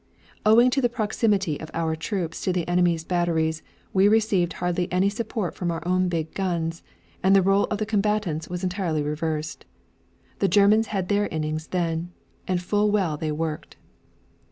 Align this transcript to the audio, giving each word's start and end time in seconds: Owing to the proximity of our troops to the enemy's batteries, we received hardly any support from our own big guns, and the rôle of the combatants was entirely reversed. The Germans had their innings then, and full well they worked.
Owing 0.47 0.71
to 0.71 0.81
the 0.81 0.89
proximity 0.89 1.59
of 1.59 1.69
our 1.75 1.95
troops 1.95 2.41
to 2.41 2.51
the 2.51 2.67
enemy's 2.67 3.03
batteries, 3.03 3.61
we 3.93 4.07
received 4.07 4.53
hardly 4.53 4.91
any 4.91 5.11
support 5.11 5.53
from 5.53 5.69
our 5.69 5.87
own 5.87 6.09
big 6.09 6.33
guns, 6.33 6.81
and 7.21 7.35
the 7.35 7.43
rôle 7.43 7.67
of 7.69 7.77
the 7.77 7.85
combatants 7.85 8.49
was 8.49 8.63
entirely 8.63 9.03
reversed. 9.03 9.63
The 10.39 10.47
Germans 10.47 10.87
had 10.87 11.07
their 11.07 11.27
innings 11.27 11.67
then, 11.67 12.09
and 12.47 12.59
full 12.59 12.89
well 12.89 13.15
they 13.15 13.31
worked. 13.31 13.75